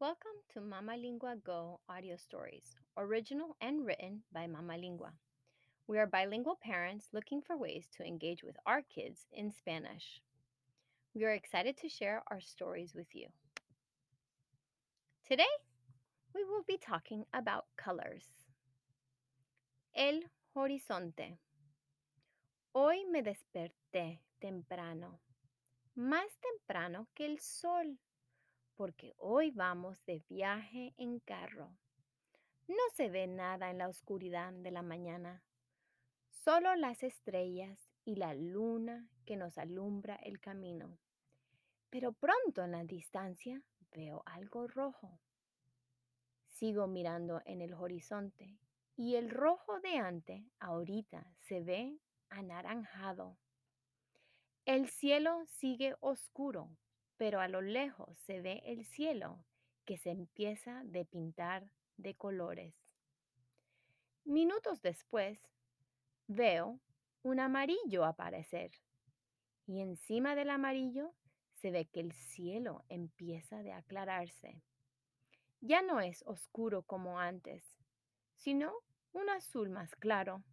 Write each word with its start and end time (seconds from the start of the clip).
Welcome 0.00 0.38
to 0.54 0.60
Mama 0.60 0.96
Lingua 0.96 1.34
Go 1.44 1.80
audio 1.88 2.14
stories, 2.14 2.76
original 2.96 3.56
and 3.60 3.84
written 3.84 4.22
by 4.32 4.46
Mama 4.46 4.76
Lingua. 4.78 5.10
We 5.88 5.98
are 5.98 6.06
bilingual 6.06 6.56
parents 6.62 7.08
looking 7.12 7.42
for 7.42 7.58
ways 7.58 7.88
to 7.96 8.04
engage 8.04 8.44
with 8.44 8.54
our 8.64 8.82
kids 8.82 9.26
in 9.32 9.50
Spanish. 9.50 10.20
We 11.16 11.24
are 11.24 11.32
excited 11.32 11.76
to 11.78 11.88
share 11.88 12.22
our 12.30 12.40
stories 12.40 12.94
with 12.94 13.08
you. 13.12 13.26
Today, 15.28 15.50
we 16.32 16.44
will 16.44 16.62
be 16.68 16.78
talking 16.78 17.24
about 17.34 17.64
colors. 17.76 18.26
El 19.96 20.20
horizonte. 20.54 21.38
Hoy 22.72 22.98
me 23.10 23.20
desperté 23.20 24.20
temprano, 24.40 25.18
más 25.98 26.38
temprano 26.40 27.08
que 27.16 27.26
el 27.26 27.38
sol 27.40 27.96
porque 28.78 29.12
hoy 29.18 29.50
vamos 29.50 29.98
de 30.06 30.22
viaje 30.28 30.94
en 30.98 31.18
carro. 31.18 31.76
No 32.68 32.84
se 32.94 33.10
ve 33.10 33.26
nada 33.26 33.70
en 33.70 33.78
la 33.78 33.88
oscuridad 33.88 34.52
de 34.52 34.70
la 34.70 34.82
mañana, 34.82 35.42
solo 36.30 36.76
las 36.76 37.02
estrellas 37.02 37.90
y 38.04 38.14
la 38.14 38.34
luna 38.34 39.10
que 39.26 39.36
nos 39.36 39.58
alumbra 39.58 40.14
el 40.22 40.38
camino. 40.38 40.96
Pero 41.90 42.12
pronto 42.12 42.62
en 42.62 42.70
la 42.70 42.84
distancia 42.84 43.60
veo 43.90 44.22
algo 44.26 44.68
rojo. 44.68 45.18
Sigo 46.46 46.86
mirando 46.86 47.42
en 47.46 47.62
el 47.62 47.74
horizonte 47.74 48.60
y 48.94 49.16
el 49.16 49.28
rojo 49.28 49.80
de 49.80 49.96
antes 49.96 50.44
ahorita 50.60 51.26
se 51.40 51.62
ve 51.62 51.98
anaranjado. 52.28 53.38
El 54.66 54.88
cielo 54.88 55.42
sigue 55.46 55.96
oscuro 55.98 56.70
pero 57.18 57.40
a 57.40 57.48
lo 57.48 57.60
lejos 57.60 58.16
se 58.20 58.40
ve 58.40 58.62
el 58.64 58.86
cielo 58.86 59.44
que 59.84 59.98
se 59.98 60.10
empieza 60.10 60.82
de 60.84 61.04
pintar 61.04 61.68
de 61.96 62.14
colores. 62.14 62.74
Minutos 64.24 64.80
después, 64.82 65.38
veo 66.28 66.78
un 67.22 67.40
amarillo 67.40 68.04
aparecer 68.04 68.70
y 69.66 69.80
encima 69.80 70.34
del 70.36 70.50
amarillo 70.50 71.12
se 71.54 71.70
ve 71.70 71.86
que 71.86 72.00
el 72.00 72.12
cielo 72.12 72.84
empieza 72.88 73.62
de 73.62 73.72
aclararse. 73.72 74.62
Ya 75.60 75.82
no 75.82 76.00
es 76.00 76.22
oscuro 76.24 76.82
como 76.82 77.18
antes, 77.18 77.64
sino 78.36 78.72
un 79.12 79.28
azul 79.28 79.70
más 79.70 79.96
claro. 79.96 80.44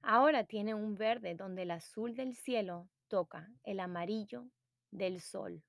Ahora 0.00 0.44
tiene 0.44 0.74
un 0.74 0.94
verde 0.94 1.34
donde 1.34 1.62
el 1.62 1.72
azul 1.72 2.14
del 2.14 2.36
cielo 2.36 2.88
toca 3.08 3.50
el 3.64 3.80
amarillo 3.80 4.46
del 4.92 5.20
sol. 5.20 5.64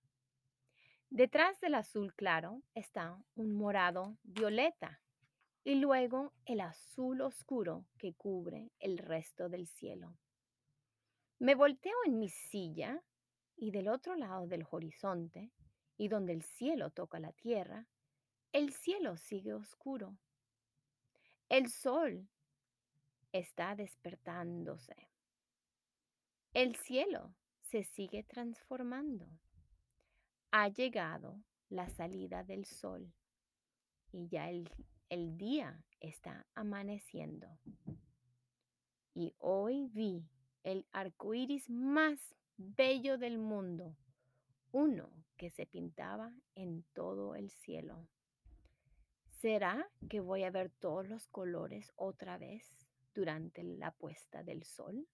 Detrás 1.09 1.59
del 1.59 1.75
azul 1.75 2.13
claro 2.13 2.61
está 2.75 3.17
un 3.35 3.53
morado 3.53 4.17
violeta 4.23 5.01
y 5.63 5.75
luego 5.75 6.33
el 6.45 6.59
azul 6.59 7.21
oscuro 7.21 7.85
que 7.97 8.13
cubre 8.13 8.71
el 8.79 8.97
resto 8.97 9.49
del 9.49 9.67
cielo. 9.67 10.17
Me 11.39 11.55
volteo 11.55 11.95
en 12.05 12.19
mi 12.19 12.29
silla 12.29 13.01
y 13.55 13.71
del 13.71 13.87
otro 13.87 14.15
lado 14.15 14.47
del 14.47 14.65
horizonte 14.69 15.51
y 15.97 16.09
donde 16.09 16.33
el 16.33 16.43
cielo 16.43 16.89
toca 16.91 17.19
la 17.19 17.31
tierra, 17.31 17.87
el 18.51 18.73
cielo 18.73 19.17
sigue 19.17 19.53
oscuro. 19.53 20.17
El 21.49 21.69
sol 21.69 22.27
está 23.31 23.75
despertándose. 23.75 25.09
El 26.53 26.75
cielo 26.75 27.33
se 27.73 27.83
sigue 27.83 28.21
transformando. 28.21 29.25
Ha 30.51 30.67
llegado 30.67 31.41
la 31.69 31.89
salida 31.89 32.43
del 32.43 32.65
sol 32.65 33.11
y 34.11 34.27
ya 34.27 34.51
el, 34.51 34.69
el 35.09 35.39
día 35.39 35.83
está 35.99 36.45
amaneciendo. 36.53 37.47
Y 39.15 39.33
hoy 39.39 39.87
vi 39.87 40.23
el 40.61 40.85
arco 40.91 41.33
iris 41.33 41.67
más 41.67 42.35
bello 42.57 43.17
del 43.17 43.39
mundo, 43.39 43.97
uno 44.71 45.09
que 45.35 45.49
se 45.49 45.65
pintaba 45.65 46.31
en 46.53 46.83
todo 46.93 47.33
el 47.33 47.49
cielo. 47.49 48.07
¿Será 49.41 49.89
que 50.11 50.19
voy 50.19 50.43
a 50.43 50.51
ver 50.51 50.69
todos 50.69 51.07
los 51.07 51.25
colores 51.25 51.91
otra 51.95 52.37
vez 52.37 52.85
durante 53.15 53.63
la 53.63 53.89
puesta 53.89 54.43
del 54.43 54.63
sol? 54.63 55.07